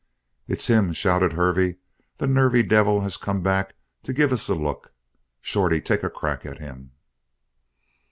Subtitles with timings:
[0.47, 1.75] "It's him!" shouted Hervey.
[2.17, 4.95] "The nervy devil has come back to give us a look.
[5.41, 6.93] Shorty, take a crack at him!"